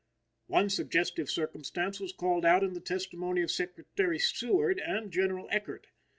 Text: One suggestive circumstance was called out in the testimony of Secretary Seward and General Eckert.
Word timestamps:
One 0.47 0.71
suggestive 0.71 1.29
circumstance 1.29 1.99
was 1.99 2.11
called 2.11 2.43
out 2.43 2.63
in 2.63 2.73
the 2.73 2.79
testimony 2.79 3.43
of 3.43 3.51
Secretary 3.51 4.17
Seward 4.17 4.79
and 4.79 5.11
General 5.11 5.47
Eckert. 5.51 5.85